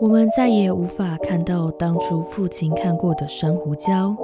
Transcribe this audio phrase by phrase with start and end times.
[0.00, 4.16] 我们再也无法看到当初父亲看过的珊瑚礁，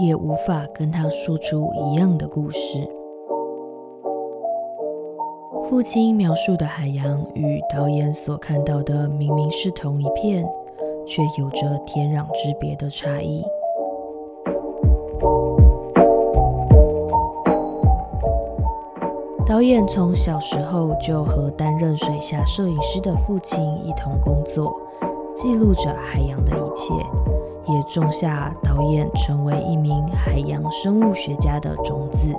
[0.00, 2.88] 也无法跟他说出一样的故事。
[5.68, 10.44] 父亲描述的海洋与导演所看到的明明是同一片，
[11.06, 13.44] 却有着天壤之别的差异。
[19.50, 24.80] 导演从小时候就和担任水下摄影师的父亲一同工作，
[25.34, 26.94] 记录着海洋的一切，
[27.66, 32.32] 也种下导演成为一名海洋生物学家的种子。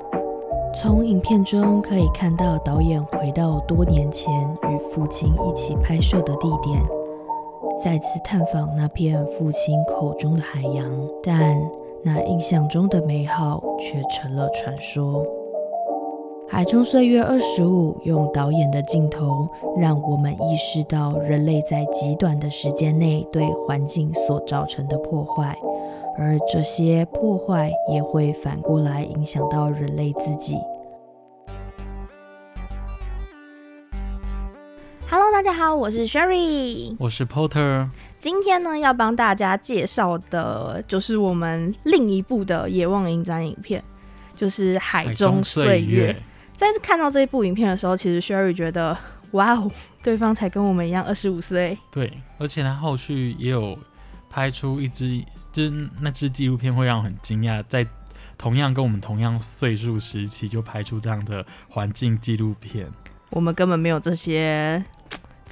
[0.74, 4.34] 从影片中可以看到，导演回到多年前
[4.70, 6.82] 与父亲一起拍摄的地点，
[7.84, 10.90] 再次探访那片父亲口中的海洋，
[11.22, 11.62] 但
[12.06, 15.22] 那印象中的美好却成了传说。
[16.54, 25.58] 《海中岁月二十五》用导演的镜头，让我们意识到人类在极短的时间内对环境所造成的破坏，
[26.18, 30.58] 而这些破坏也会反过来影响到人类自己。
[35.10, 37.88] Hello，大家好，我是 Sherry，我是 Porter。
[38.20, 43.82] 今天呢，要帮大家介绍的就是我们另一部的野望影展影片，
[44.36, 46.12] 就是《海中岁月》。
[46.62, 48.98] 在看到这一部影片的时候，其实 Sherry 觉得，
[49.32, 49.72] 哇哦，
[50.04, 51.78] 对方才跟我们一样二十五岁。
[51.92, 53.78] 对，而且他后续也有
[54.30, 57.86] 拍出一支，就是那支纪录片会让我很惊讶，在
[58.38, 62.88] 同样跟我们同样岁数时期就拍出这样的环境纪录片。
[63.30, 64.84] 我们根本没有这些。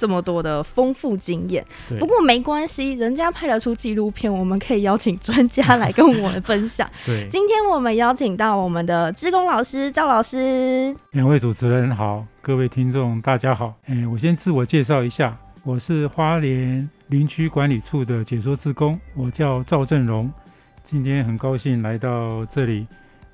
[0.00, 1.62] 这么多的丰富经验，
[1.98, 6.88] 不过没关系，人家拍得出纪录片，我们可以邀请专家来跟我们分享。
[7.04, 10.96] 对，今天我们邀请到我们的志工老师赵老师。
[11.10, 13.74] 两位主持人好，各位听众大家好。
[13.84, 20.32] 哎，我先自我介绍一下，我是花莲林区管理处的解说志工，我叫赵正荣。
[20.82, 22.86] 今天很高兴来到这里，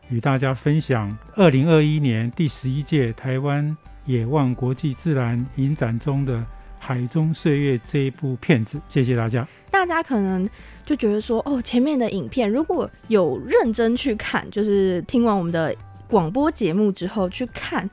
[0.09, 6.35] 与大家分享二零二一年第十一届台湾野望国际自然影展中的。
[6.87, 9.45] 《海中岁月》这一部片子，谢谢大家。
[9.73, 10.49] 大家可能
[10.85, 15.75] 就觉得说，哦，前面的影片如果有认真去看，就是听完我们的
[16.07, 17.91] 广播节目之后去看，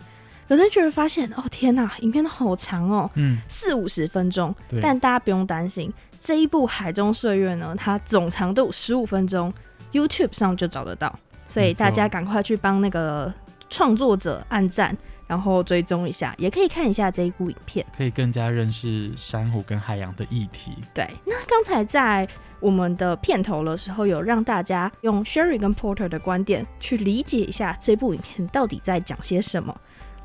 [0.48, 4.54] 可能就会发现，哦，天呐，影片都好长哦，嗯，四五十分钟。
[4.80, 9.52] 但大家不用担心，这一部《海中岁月》呢，它总长度十五分钟
[9.92, 11.18] ，YouTube 上就找得到，
[11.48, 13.34] 所以大家赶快去帮那个
[13.72, 14.96] 创作者按赞。
[15.34, 20.74] 然后追踪一下，也可以看一下这一部影片，可以更加认识珊瑚跟海洋的议题。
[20.94, 22.28] 对，那刚才在
[22.60, 29.76] 我们的片头的时候，有让大家用 Sherry 跟 Porter 的观点去理解一下这部影片到底在讲些什么。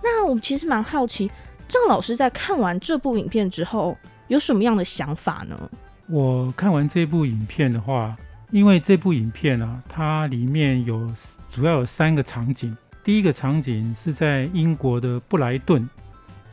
[0.02, 1.30] 那我们其实蛮好奇，
[1.66, 3.96] 郑老师在看完这部影片之后
[4.26, 5.70] 有什么样的想法呢？
[6.10, 8.14] 我看完这部影片的话，
[8.50, 11.10] 因为这部影片啊，它里面有
[11.50, 12.76] 主要有三个场景。
[13.08, 15.88] 第一个场景是在英国的布莱顿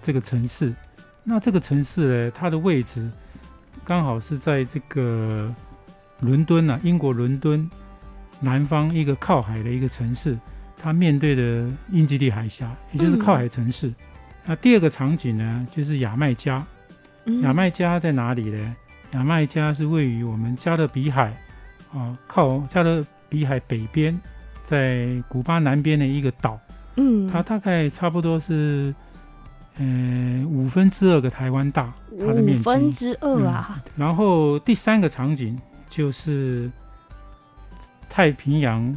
[0.02, 0.74] 这个城市，
[1.22, 3.12] 那这个城市呢，它的位置
[3.84, 5.54] 刚好是在这个
[6.22, 7.70] 伦敦啊，英国伦敦
[8.40, 10.40] 南方一个靠海的一个城市，
[10.78, 13.94] 它面对的英吉利海峡，也就是靠海城市。
[14.46, 16.66] 那第二个场景呢，就是牙买加。
[17.42, 18.76] 牙买加在哪里呢？
[19.12, 21.36] 牙买加是位于我们加勒比海
[21.94, 24.18] 啊，靠加勒比海北边。
[24.66, 26.60] 在古巴南边的一个岛，
[26.96, 28.92] 嗯，它大概差不多是，
[29.78, 32.62] 呃，五分之二个台湾大，它的面积。
[32.62, 33.80] 五分之二啊！
[33.96, 35.56] 然后第三个场景
[35.88, 36.72] 就是
[38.10, 38.92] 太平洋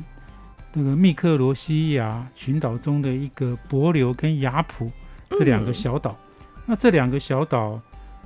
[0.72, 4.90] 那个密克罗西亚群岛中的一个帛琉跟雅普
[5.28, 6.16] 这两个小岛。
[6.64, 7.78] 那这两个小岛，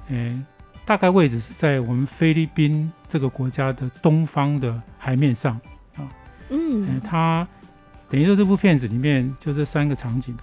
[0.08, 0.46] 呃，
[0.86, 5.60] 大概位置是在我们菲律宾这个国家的东方的海面上。
[6.52, 7.48] 嗯，它
[8.08, 10.36] 等于说这部片子里面就这三个场景。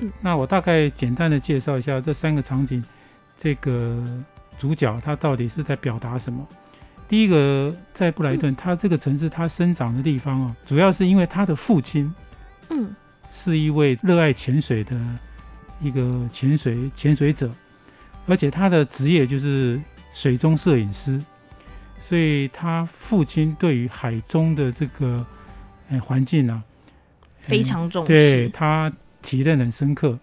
[0.00, 2.82] 嗯，那我大概简单的介绍一下这三个场景，
[3.36, 4.02] 这个
[4.58, 6.44] 主角他到底是在表达什么？
[7.06, 12.12] 第一个在布莱顿，他这个城市他生长的地方哦，主要是因为他的父亲
[12.70, 12.92] 嗯。
[13.32, 15.00] 是一位热爱潜水的
[15.80, 17.48] 一个潜水潜水者，
[18.26, 19.80] 而且他的职业就是
[20.12, 21.22] 水中摄影师，
[22.00, 25.24] 所以他父亲对于海中的这个
[25.90, 26.62] 呃环境啊，
[27.40, 28.48] 非常重对。
[28.48, 28.90] 他
[29.20, 30.18] 体认很深刻。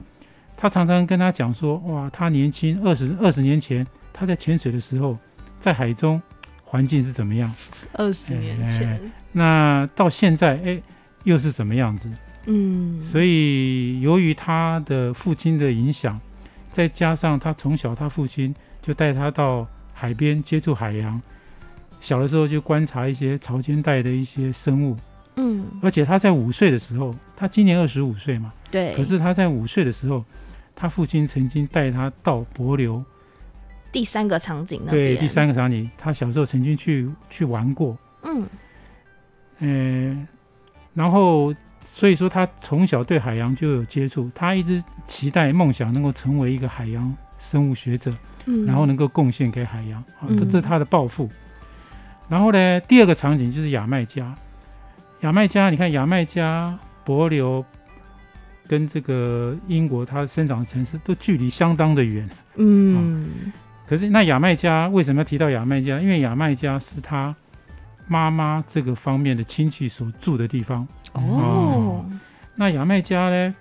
[0.55, 5.15] 他常常跟他讲说，哇，他年轻二十二十年前他在潜水的时候，
[5.59, 6.19] 在海中
[6.63, 7.53] 环境是怎么样？
[7.93, 8.99] 二十年前，
[9.31, 10.81] 那到现在，哎，
[11.25, 12.09] 又是怎么样子？
[12.47, 16.19] 嗯，所以由于他的父亲的影响，
[16.71, 21.21] 再加上他从小他父亲就带他到海边接触海洋，
[22.01, 24.97] 小的时候就观察一些潮间带的一些生物，
[25.37, 28.93] 嗯，而且他在五岁的时候，他今年二十五岁嘛，对。
[28.95, 30.25] 可是他在五岁的时候，
[30.75, 33.03] 他父亲曾经带他到柏流，
[33.91, 38.45] 第三个场景那，对第三个场景，他小时候曾经去去玩过，嗯。
[39.59, 40.27] 嗯，
[40.93, 48.13] 然后所以说他从小对海洋就有接触，他一直期待梦想能够成为一个海洋生物学者，
[48.45, 51.29] 嗯，然后能够贡献给海洋，啊，这是他的抱负。
[52.29, 54.35] 然后呢，第二个场景就是牙买加，
[55.21, 57.63] 牙买加，你看牙买加、帛琉
[58.67, 62.29] 跟这个英国它生长的城市都距离相当的远。
[62.55, 63.51] 嗯
[63.87, 65.99] 可是那牙买加为什么要提到牙买加？
[65.99, 67.33] 因为牙买加是他
[68.05, 70.85] 妈妈这个方面的亲戚所住的地方。
[71.13, 72.05] 哦，
[72.55, 73.55] 那牙买加呢，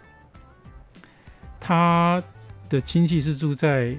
[1.61, 2.23] 他
[2.69, 3.95] 的亲戚是住在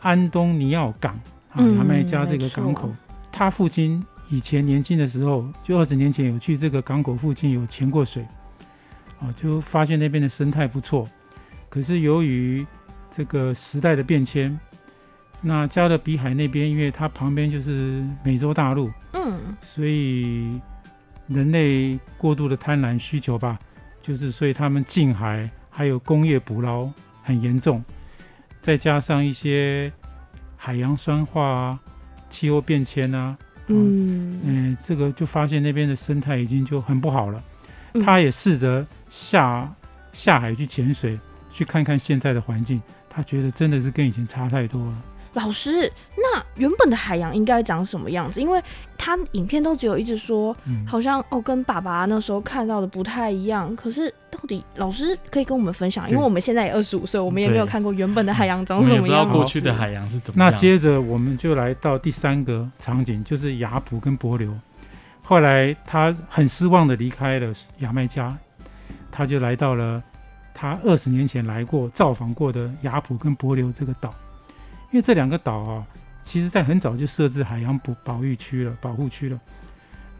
[0.00, 1.14] 安东尼奥港
[1.50, 2.88] 啊，嗯牙买加这个港口。
[3.32, 8.26] 他父亲以前年轻的时候，就二十年前有去这个港口附近有潜过水，
[9.20, 11.08] 啊，就发现那边的生态不错。
[11.68, 12.66] 可是由于
[13.10, 14.58] 这个时代的变迁，
[15.40, 20.60] 那加勒比海那边，因为它旁边就是美洲大陆，嗯所以
[21.28, 23.58] 人类过度的贪婪需求吧，
[24.02, 26.90] 就是所以他们近海还有工业捕捞
[27.22, 27.84] 很严重，
[28.60, 29.92] 再加上一些
[30.56, 31.80] 海洋酸化啊、
[32.28, 33.36] 气候变迁啊，
[33.68, 37.42] 嗯嗯、这个就发现那边的生态已经就很不好了。
[37.94, 39.74] 嗯他也试着下
[40.12, 41.18] 下海去潜水，
[41.50, 45.02] 去看看现在的环境，他觉得真的是跟以前差太多了。
[45.36, 48.40] 老师，那原本的海洋应该长什么样子？
[48.40, 48.60] 因为
[48.96, 53.76] 他影片都只有一直说，嗯，好像哦跟爸爸那时候看到的不太一样。
[53.76, 59.08] 可是到底老师可以跟我们分享，因为我们现在也二十五岁，我们也没有看过原本的海洋长什么样子。
[59.08, 60.50] 也不知道过去的海洋是怎么样。
[60.50, 64.50] 那接着我们就来到第三个场景，就是雅普跟伯流。
[65.22, 68.34] 后来他很失望的离开了牙买加，
[69.12, 70.02] 他就来到了
[70.54, 74.14] 他二十年前来过、造访过的雅普跟伯流这个岛。
[74.90, 75.86] 因为这两个岛啊，
[76.22, 79.38] 其实在很早就设置海洋保保育区了、保护区了。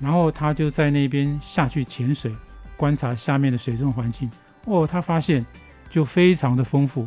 [0.00, 2.34] 然后他就在那边下去潜水，
[2.76, 4.30] 观察下面的水中环境。
[4.64, 5.44] 哦，他发现
[5.88, 7.06] 就非常的丰富，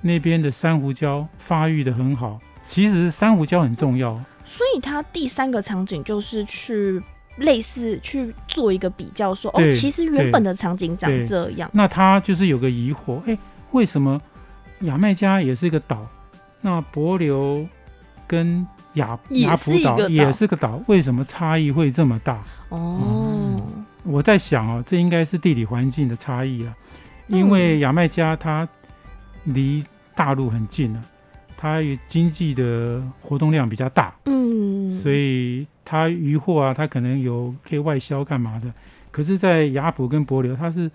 [0.00, 2.38] 那边的珊瑚礁发育的很好。
[2.66, 4.12] 其实珊瑚礁很重要，
[4.44, 7.02] 所以他第三个场景就是去
[7.38, 11.68] 类似去做一个比较说，哦，其实原本的场景长这样。
[11.72, 13.36] 那他就是有个疑惑，哎，
[13.72, 14.20] 为什么
[14.80, 16.06] 牙买加也是一个岛，
[16.60, 17.66] 那帛琉
[18.26, 22.42] 跟雅也雅普岛也是个岛，为什么差异会这么大？
[22.70, 23.56] 哦，
[24.02, 26.74] 我在想哦，这应该是地理环境的差异啊，
[27.28, 28.68] 因嗯为牙买加它
[29.44, 29.84] 离
[30.14, 31.02] 大陆很近了、
[31.56, 38.72] 它有经济的活动量比较大，嗯，所以它渔获啊，它可能有可以外销干嘛的。
[39.10, 40.90] 可是，在雅普跟帛琉，它是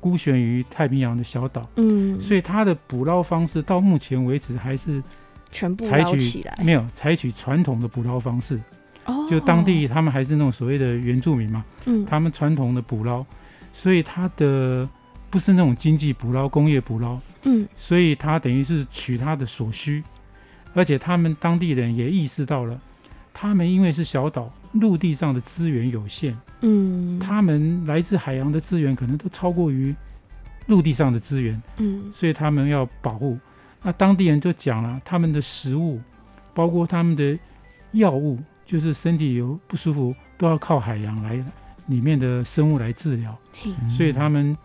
[0.00, 5.02] 孤悬于太平洋的小岛，嗯，所以它的捕捞方式到目前为止还是
[5.50, 8.60] 全部采取没有采取传统的捕捞方式，
[9.06, 13.24] 哦，就当地他们还是那种所谓的原住民嘛，嗯，他们传统的捕捞，
[13.72, 14.88] 所以它的
[15.30, 17.66] 不是那种经济捕捞、工业捕捞，嗯。
[17.76, 20.02] 所以它等于是取它的所需，
[20.74, 22.80] 而且他们当地人也意识到了，
[23.40, 29.94] 他们因为是小岛，陆地上的资源有限，嗯，他们来自海洋的资源可能都超过于
[30.66, 33.38] 陆地上的资源，嗯所以他们要保护。
[33.80, 36.00] 那当地人就讲了，他们的食物，
[36.52, 37.38] 包括他们的
[37.92, 41.40] 药物，就是身体有不舒服，都要靠海洋来
[41.86, 43.38] 里面的生物来治疗。
[43.64, 44.56] 嗯所以他们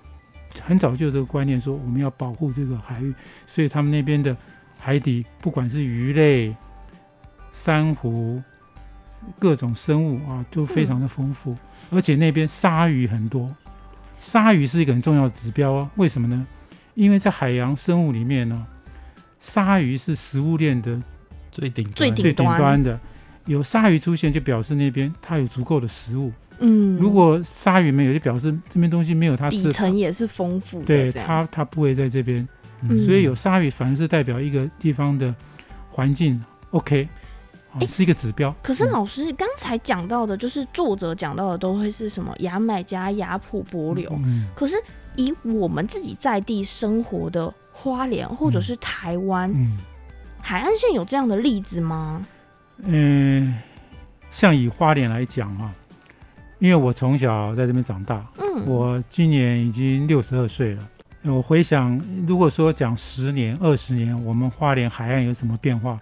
[0.64, 3.14] 很早就有这个观念，说我们要保护这个海域，
[3.46, 4.36] 所以他们那边的
[4.80, 6.56] 海底，不管是鱼类、
[7.52, 8.42] 珊瑚、
[9.40, 11.56] 各种生物啊，都非常的丰富，
[11.90, 13.54] 而且那边鲨鱼很多。
[14.20, 16.48] 鲨鱼是一个很重要的指标啊，为什么呢？
[16.96, 18.66] 因为在海洋生物里面呢，
[19.40, 21.02] 鲨鱼是食物链的
[21.52, 23.00] 最顶端最顶端端的，
[23.46, 26.32] 有鲨鱼出现，就表示那边它有足够的食物。
[26.60, 29.64] 嗯，如果鲨鱼没有，就表示这边东西没有它吃。
[29.64, 32.48] 底层也是丰富的，对它，它不会在这边，
[32.82, 35.34] 嗯所以有鲨鱼反而是代表一个地方的
[35.90, 37.10] 环境 OK，
[37.88, 38.54] 是一个指标。
[38.62, 44.10] 可是嗯老师刚才讲到的，就是作者讲到的都会是什么牙买加、雅普波流。
[44.24, 44.76] 嗯，可是
[45.16, 49.78] 以我们自己在地生活的花莲或者是台湾、嗯
[50.46, 52.22] 海岸线有这样的例子吗？
[52.80, 53.58] 嗯，
[54.30, 55.74] 像以花莲来讲啊，
[56.60, 60.90] 因为我从小在这边长大，嗯，我今年已经六十二岁了。
[61.22, 65.98] 我回想，如果说讲十年、二十年，我们花莲海岸有什么变化？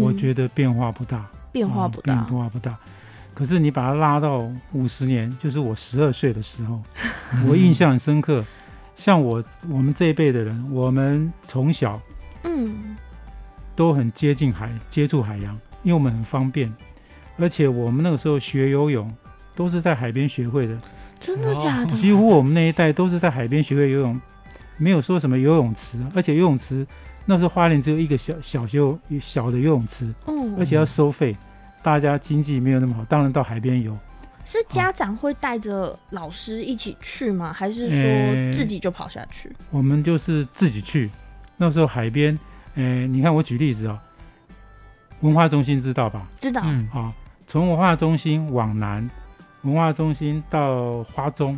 [0.00, 2.38] 我觉得得变化不大，嗯变化不大啊变。
[2.38, 2.76] 化不大。
[3.34, 6.82] 可是你把它拉到五十年，就是我十二岁的时候，
[7.48, 8.44] 我印象很深刻。
[8.94, 12.00] 像我我们这一辈的人，我们从小
[12.44, 12.94] 嗯
[13.74, 16.72] 都很接近海，接触海洋，因为我们很方便，
[17.38, 19.10] 而且我们那个时候学游泳
[19.56, 20.78] 都是在海边学会的，
[21.18, 21.92] 真的假的？
[21.92, 24.20] 几乎我们那一代都是在海边学会游泳，
[24.76, 26.86] 没有说什么游泳池，而且游泳池
[27.26, 31.36] 那时候花莲只有一个小小修小的游泳池，嗯，而且要收费，
[31.82, 33.96] 大家经济没有那么好，当然到海边游。
[34.44, 37.52] 是家长会带着老师一起去吗？
[37.52, 39.48] 还是呃说自己就跑下去？
[39.70, 41.08] 我们就是自己去，
[41.56, 42.36] 那时候海边，
[42.74, 44.02] 呃，你看我举例子啊、
[45.20, 46.26] 文化中心知道吧？
[46.40, 47.12] 知道，嗯，啊，
[47.46, 49.08] 从文化中心往南，
[49.62, 51.56] 文化中心到花中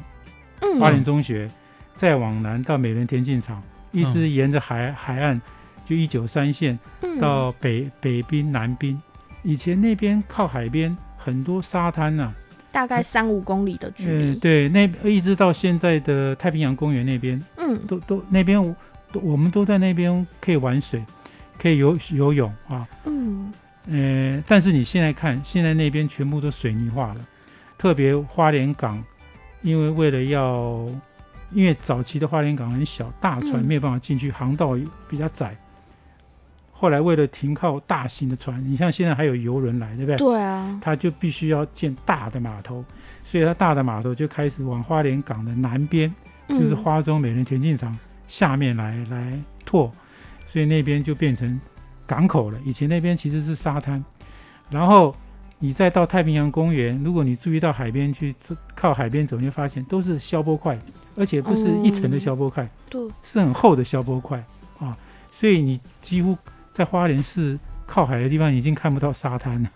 [0.61, 1.51] 嗯，花莲中学，
[1.95, 5.41] 再往南到美人田径场，一直沿着海海岸，
[5.85, 9.01] 就一九三线嗯到北北滨、南滨。
[9.43, 12.33] 以前那边靠海边很多沙滩呐、
[12.73, 14.37] 大概三五公里的距离嗯、离。
[14.37, 18.75] 对，那一直到现在的太平洋公园那边，嗯都都那边我
[19.13, 21.05] 都我们都在那边可以玩水，
[21.59, 22.89] 可以游游泳啊。
[23.05, 23.53] 嗯
[23.87, 27.21] 呃，但是你现在看，现在那边全部都水泥化了，
[27.77, 29.05] 特别花莲港，
[29.61, 30.87] 因为为了要，
[31.53, 34.77] 因为早期的花莲港很小，大船嗯没有办法进去，航道
[35.09, 35.57] 比较窄。
[36.73, 40.17] 后来为了停靠大型的船，你像现在还有游轮来，对不对？
[40.17, 42.85] 对啊，他就必须要建大的码头，
[43.23, 46.13] 所以它大的码头就开始往花莲港的南边，
[46.49, 47.97] 就是嗯花中美人田径场
[48.27, 49.91] 下面来来拓，
[50.47, 51.59] 所以那边就变成
[52.07, 52.59] 港口了。
[52.65, 54.05] 以前那边其实是沙滩，
[54.69, 55.15] 然后
[55.59, 60.79] 你再到太平洋公园，如果你注意到海边去这靠海边走，你会发现都是消波块，
[61.17, 64.45] 而且不是一层的哦消波块，对，是很厚的消波块
[64.79, 64.97] 啊，
[65.31, 66.37] 所以你几乎
[66.73, 69.71] 在花莲市靠海的地方已经看不到沙滩了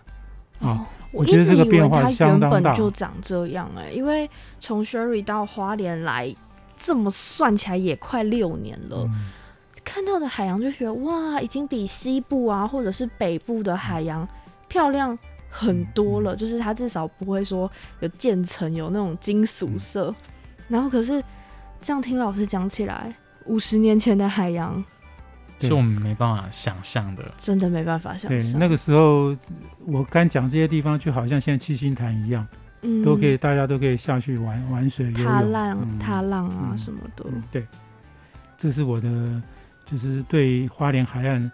[0.59, 0.69] 啊。
[0.69, 4.29] 哦我觉得这个变化它原本相当大就长这样哎、因为
[4.61, 6.35] 从 Sherry 到花莲来，
[6.77, 9.05] 这么算起来也快六年了。
[9.07, 9.31] 嗯
[9.83, 14.27] 看到的海洋就觉得哇，已经比西部啊或者是北部的海洋
[14.67, 15.17] 漂亮
[15.49, 16.35] 很多嗯了。
[16.35, 20.13] 就是它至少不会说有渐层有那种金属色。
[20.67, 21.23] 然后可是
[21.81, 23.13] 这样听老师讲起来，
[23.45, 24.83] 五十年前的海洋
[25.59, 27.23] 是我们没办法想象的。
[27.37, 29.35] 真的没办法想象对，那个时候
[29.85, 32.47] 我刚讲这些地方，就好像现在七星潭一样，
[32.81, 35.25] 嗯都可以，大家都可以下去玩玩水、游泳。
[35.25, 37.25] 踏浪、嗯踏浪啊嗯什么的。
[37.27, 37.65] 嗯，对，
[38.57, 39.41] 这是我的，
[39.85, 41.51] 就是对花莲海岸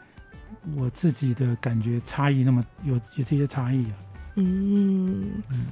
[0.76, 3.94] 我自己的感觉差异，那么有有这些差异啊。
[4.36, 5.66] 嗯，嗯，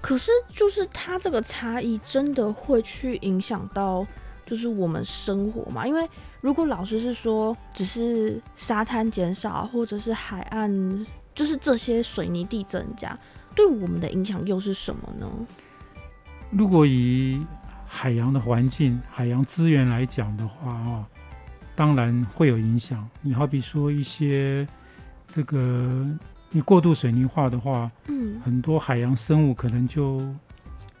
[0.00, 4.04] 可是就是它这个差异真的会去影响到
[4.44, 5.86] 就是我们生活嘛？
[5.86, 6.08] 因为
[6.40, 13.16] 如果老师是说只是沙滩减少，或者是海岸就是这些水泥地增加，
[13.54, 15.28] 对我们的影响又是什么呢？
[16.50, 17.40] 如果以
[17.86, 21.06] 海洋的环境、海洋资源来讲的话啊，
[21.74, 23.08] 当然会有影响。
[23.20, 24.66] 你好比说一些
[25.26, 26.06] 这个
[26.50, 30.20] 你过度水泥化的话，嗯，很多海洋生物可能就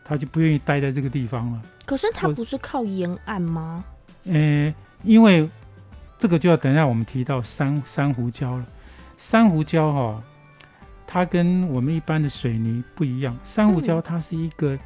[0.04, 1.62] 它就不愿意待在这个地方了。
[1.86, 3.84] 可是它不是靠沿岸吗？
[4.24, 5.48] 呃，因为
[6.18, 8.66] 这个就要等一下我们提到珊珊瑚礁了。
[9.16, 10.22] 珊瑚礁哈、
[11.06, 13.36] 它跟我们一般的水泥不一样。
[13.44, 14.78] 珊瑚礁嗯它是一个，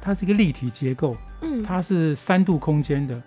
[0.00, 3.20] 它是一个立体结构，嗯，它是三度空间的。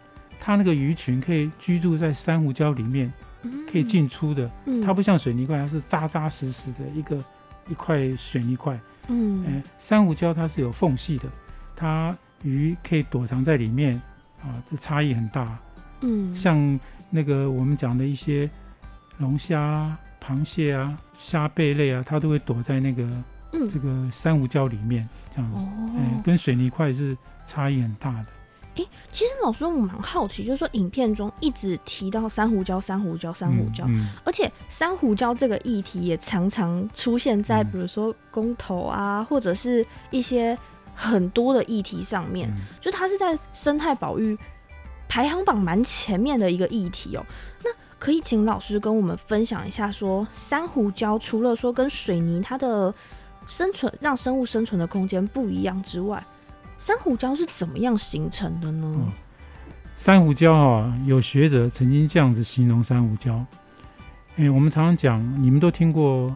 [0.44, 3.14] 它那个鱼群可以居住在珊瑚礁里面，
[3.72, 4.50] 可以进出的。
[4.66, 7.24] 嗯，它不像水泥块，它是扎扎实实的一个
[7.70, 8.78] 一块水泥块。
[9.08, 11.30] 嗯，哎，珊瑚礁它是有缝隙的，
[11.76, 14.02] 它鱼可以躲藏在里面
[14.42, 15.56] 啊，这差异很大。
[16.02, 16.80] 嗯，像
[17.12, 18.50] 那个我们讲的一些
[19.20, 23.04] 龙虾啊、螃蟹啊、虾贝类啊，它都会躲在那个
[23.54, 25.58] 嗯这个珊瑚礁里面，这样子，
[25.98, 28.26] 哎、哦，跟水泥块是差异很大的。
[28.74, 37.72] 其实老师我蛮好奇，就是说影片中一直提到珊瑚礁、珊瑚礁、珊瑚礁，嗯，而且珊瑚礁这个议题也常常出现在嗯。
[37.72, 40.58] 比如说公投啊，或者是一些
[40.96, 42.62] 很多的议题上面，嗯。
[42.80, 44.38] 就它是在生态保育
[45.08, 47.26] 排行榜蛮前面的一个议题哦。
[47.64, 52.92] 那可以请老师跟我们分享一下说珊瑚礁除了说跟水泥它的
[53.46, 56.24] 生存让生物生存的空间不一样之外，
[56.82, 58.92] 珊瑚礁是怎么样形成的呢？
[58.98, 59.12] 嗯
[59.96, 63.40] 珊瑚礁啊，有学者曾经这样子形容珊瑚礁。
[64.36, 66.36] 哎，我们常常讲，你们都听过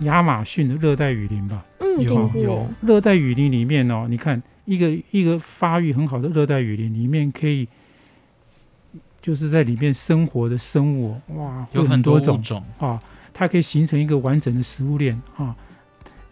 [0.00, 1.64] 亚马逊的热带雨林吧？
[1.78, 7.66] 嗯，有有，热带雨林里面哦，你看一个一个发育很好的热带雨林里面，可以
[9.22, 13.02] 就是在里面生活的生物哦，哇，有很多种，啊，
[13.32, 15.56] 它可以形成一个完整的食物链啊，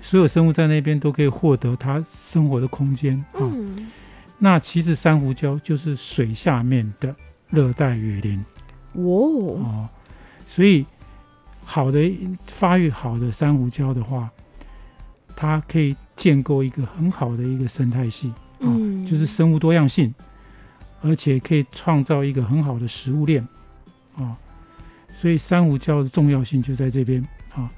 [0.00, 3.40] 所有生物在那边都可以获得它生活的空间啊。
[3.40, 3.90] 嗯，
[4.38, 7.14] 那其实珊瑚礁就是水下面的
[7.48, 8.38] 热带雨林。
[8.92, 9.88] 哦，哦，
[10.46, 10.86] 所以
[11.64, 12.12] 好的
[12.46, 14.30] 发育好的珊瑚礁的话，
[15.34, 18.28] 它可以建构一个很好的一个生态系
[18.60, 20.14] 啊，嗯，就是生物多样性，
[21.02, 23.46] 而且可以创造一个很好的食物链
[24.16, 24.36] 啊。
[25.12, 27.70] 所以珊瑚礁的重要性就在这边啊，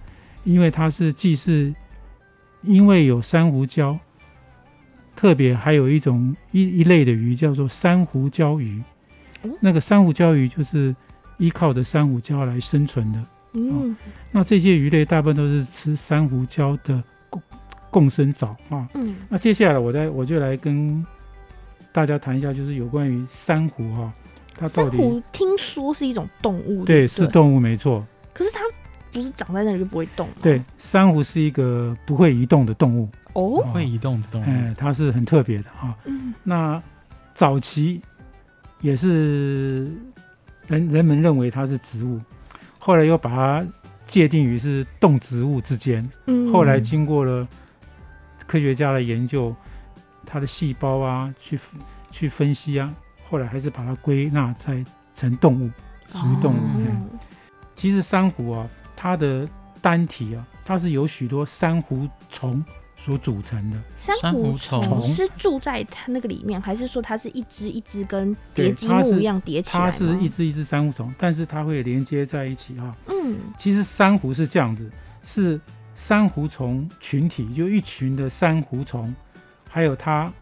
[0.44, 1.72] 因为它是既是
[2.62, 3.98] 因为有珊瑚礁，
[5.14, 8.82] 特别还有一种一一类的鱼叫做珊瑚礁鱼。
[9.42, 10.94] 哦，那个珊瑚礁鱼就是
[11.38, 13.24] 依靠着珊瑚礁来生存的。
[13.52, 13.96] 嗯。
[14.32, 17.42] 那这些鱼类大部分都是吃珊瑚礁的共
[17.90, 18.88] 共生藻啊。
[18.94, 19.16] 嗯。
[19.28, 21.04] 那接下来我再我就来跟
[21.92, 24.12] 大家谈一下，就是有关于珊瑚哈、
[24.54, 28.60] 它到底珊瑚听说是一种动物，对不是动物没错，可是它
[29.10, 30.34] 不是长在那里就不会动吗？
[30.42, 34.44] 对，珊瑚是一个不会移动的动物，哦，哦会移动的动物。
[34.44, 36.34] 哎，它是很特别的哈、嗯。
[36.42, 36.82] 那
[37.34, 38.00] 早期
[38.80, 39.90] 也是
[40.66, 42.20] 人人们认为它是植物，
[42.78, 43.66] 后来又把它
[44.06, 47.46] 界定于是动植物之间，嗯，后来经过了
[48.46, 49.54] 科学家的研究，
[50.26, 51.58] 它的细胞啊，去
[52.10, 52.92] 去分析啊，
[53.30, 55.70] 后来还是把它归纳在成动物，
[56.12, 56.58] 属于动物。
[56.58, 56.70] 哦。
[56.76, 57.18] 嗯
[57.78, 58.66] 其实珊瑚啊，
[59.00, 59.48] 它的
[59.80, 62.64] 单体啊，它是由许多珊瑚虫
[62.96, 63.80] 所组成的。
[63.96, 69.88] 珊珊瑚瑚虫虫是住在它那个里面，还是说它是一只一只跟叠积木一样叠起来吗？
[69.88, 72.96] 它是一只一只珊瑚虫，但是它会连接在一起啊。
[73.06, 74.90] 嗯其实珊瑚是这样子，
[75.22, 75.60] 是
[75.94, 79.14] 珊瑚虫群体，就一群的珊瑚虫，
[79.70, 80.32] 还有它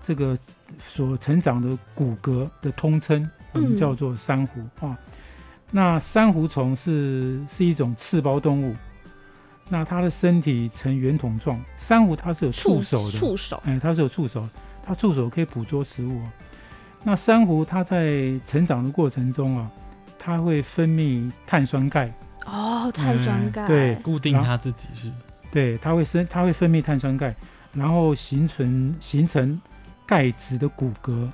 [0.00, 0.38] 这个
[0.78, 4.96] 所成长的骨骼的通称，我们嗯叫做珊瑚啊。
[5.70, 8.74] 那珊瑚虫是是一种刺胞动物，
[9.68, 14.48] 那它的身体呈圆筒状，珊瑚它是有触手的，触手，哎，它是有触手，
[14.84, 16.28] 它触手可以捕捉食物、哦。
[17.02, 19.70] 那珊瑚它在成长的过程中啊，
[20.18, 22.12] 它会分泌碳酸钙，
[22.44, 25.12] 哦，碳酸嗯钙，对固定它自己是
[25.50, 27.34] 对，它会生，它会分泌碳酸钙，
[27.72, 29.60] 然后形成形成
[30.06, 31.28] 钙质的骨骼，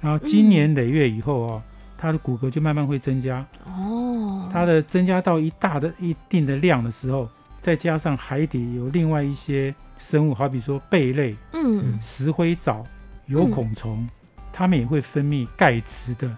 [0.00, 1.62] 然后经年累月以后啊，
[1.96, 7.28] 它的骨骼就慢慢会增加，哦，它的增加到一大的一定的量的时候，
[7.60, 11.98] 再加上海底有另外一些生物，好比说贝类、嗯。
[12.00, 12.84] 石灰藻、
[13.26, 14.06] 有孔虫，
[14.52, 16.30] 它们也会分泌钙质的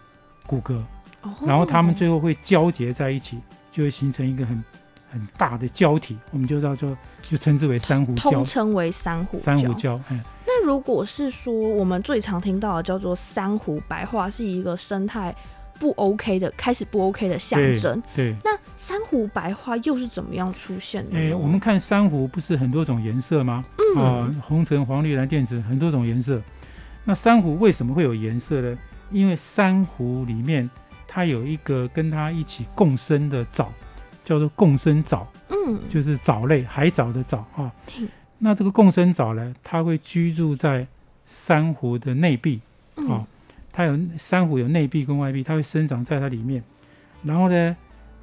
[0.46, 0.80] 骨骼，
[1.22, 1.34] 哦。
[1.44, 3.38] 然后它们最后会交结在一起，
[3.72, 4.62] 就会形成一个很
[5.10, 8.30] 很大的胶体，我们就叫做就称之为珊瑚礁。
[8.30, 15.34] 通称为珊瑚珊瑚礁，嗯，那如果是说我们最常听到的叫做珊瑚白化，是一个生态
[15.78, 18.02] 不 OK 的开始不 OK 的象征。
[18.14, 21.30] 对，那珊瑚白化又是怎么样出现的呢？
[21.30, 23.64] 哎，我们看珊瑚不是很多种颜色吗？
[23.96, 26.40] 嗯啊，红橙黄绿蓝靛紫，很多种颜色。
[27.04, 28.76] 那珊瑚为什么会有颜色呢？
[29.12, 30.68] 因为珊瑚里面
[31.06, 33.72] 它有一个跟它一起共生的藻，
[34.26, 38.08] 叫做共生藻，嗯就是藻类，海藻的藻啊嗯。
[38.38, 40.84] 那这个共生藻呢，它会居住在
[41.24, 42.60] 珊瑚的内壁，
[42.96, 43.26] 嗯啊
[43.72, 46.60] 它有珊瑚有内壁跟外壁，它会生长在它里面。
[47.22, 47.76] 然后呢，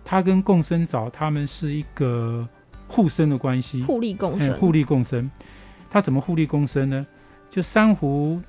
[0.04, 2.46] 它跟共生藻它们是一个
[2.90, 5.32] 互生的关系，互利共生，哎互利共生。
[5.90, 7.08] 它怎么互利共生呢？
[7.50, 8.42] 就珊瑚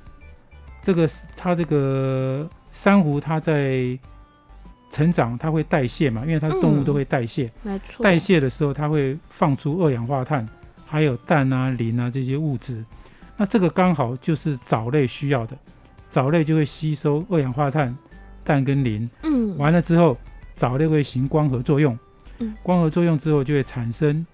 [0.82, 3.96] 这个它这个珊瑚它在
[4.90, 7.50] 成长，它会代谢嘛，因为它是动物嗯都会代谢。
[7.62, 10.48] 没错，代谢的时候，它会放出二氧化碳，
[10.86, 12.84] 还有氮啊、磷啊这些物质。
[13.36, 15.56] 那这个刚好就是藻类需要的，
[16.08, 17.96] 藻类就会吸收二氧化碳、
[18.44, 20.16] 氮跟磷，嗯，完了之后，
[20.54, 21.98] 藻类会行光合作用，
[22.38, 24.24] 嗯光合作用之后就会产生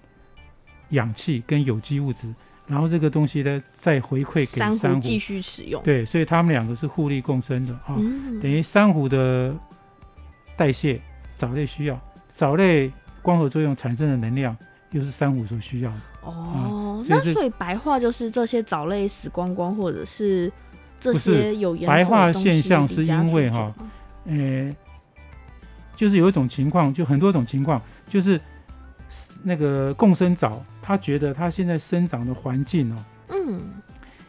[0.89, 2.31] 氧气跟有机物质
[2.67, 5.81] 然后这个东西呢再回馈给珊珊瑚，继续使用。
[5.83, 7.95] 对，所以它们两个是互利共生的啊。
[7.97, 9.53] 嗯，等于珊瑚的
[10.61, 11.01] 代谢，
[11.33, 12.91] 藻类需要，藻类
[13.23, 14.55] 光合作用产生的能量
[14.91, 15.97] 又是珊瑚所需要的。
[16.21, 20.53] 哦，所那所以白化就是这些藻类死光光，或者是
[20.99, 23.73] 这些有白化的现象是因为哈
[24.25, 24.75] 呃，
[25.95, 28.39] 就是有一种情况，就很多种情况，就是
[29.41, 33.61] 那个共生藻，它觉得它现在生长的环境哦，嗯，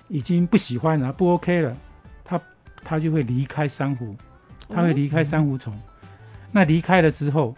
[0.08, 1.76] 已经不喜欢了，不 OK 了，
[2.24, 2.40] 它
[2.82, 4.16] 它就会离开珊瑚，
[4.66, 5.78] 它会哦离开珊瑚丛。
[6.52, 7.54] 那离开了之后，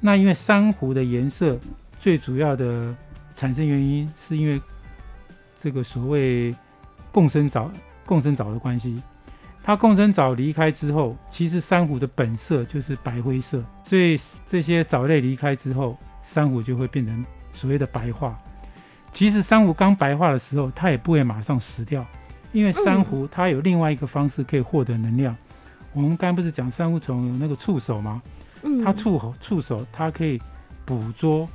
[0.00, 1.58] 那因为珊瑚的颜色
[1.98, 2.94] 最主要的
[3.34, 4.60] 产生原因，是因为
[5.58, 6.54] 这个所谓
[7.10, 7.72] 共生藻
[8.04, 9.02] 共生藻的关系。
[9.62, 18.38] 它共生藻离开之后，其实珊瑚的本色就是白灰色，所以这些藻类离开之后，珊瑚就会变成所谓的白化。
[19.10, 22.04] 其实珊瑚刚白化的时候，它也不会马上死掉，
[22.52, 25.34] 因为珊瑚它有另外一个方式可以获得能量。
[25.94, 28.20] 我们刚才不是讲珊瑚虫有那个触手吗？
[28.62, 30.40] 嗯，它触手触手它可以
[30.84, 31.48] 捕捉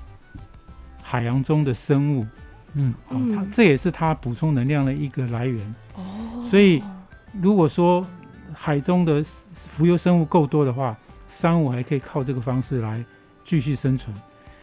[1.04, 2.26] 海洋中的生物，
[2.74, 5.76] 嗯，哦，它嗯这也是它补充能量的一个来源。
[5.96, 6.82] 哦，所以
[7.42, 8.06] 如果说
[8.54, 10.96] 海中的浮游生物够多的话，
[11.28, 13.04] 珊瑚还可以靠这个方式来
[13.44, 14.16] 继续生存。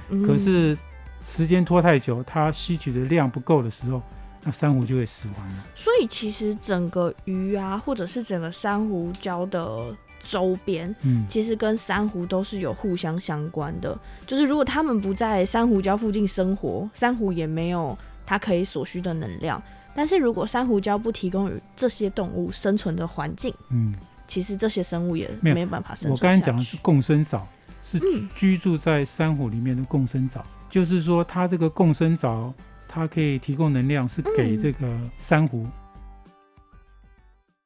[0.09, 0.77] 嗯可是
[1.21, 4.01] 时间拖太久，它吸取的量不够的时候，
[4.47, 5.65] 那珊瑚就会死亡了。
[5.75, 13.99] 所以其实整个鱼啊，或者是整个珊瑚礁的周边，嗯，其实跟珊瑚都是有互相相关的。
[14.27, 19.61] 就是如果它们不在珊瑚礁附近生活，珊瑚也没有它可以所需的能量。
[19.95, 23.95] 但是如果珊瑚礁不提供予这些动物生存的环境，嗯，
[24.29, 27.47] 其实这些生物也没有办法生存我刚才讲的是共生藻，
[27.83, 32.53] 是嗯居住在珊瑚里面的共生藻，就是说它这个共生藻，
[32.97, 34.59] 它可以提供能量，是给嗯。
[34.59, 35.67] 这个珊瑚